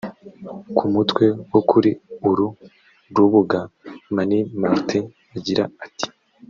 [0.75, 1.91] Ku mutwe wo kuri
[2.29, 2.47] uru
[3.15, 3.59] rubuga
[4.15, 5.03] Mani Martin
[5.37, 6.07] agira ati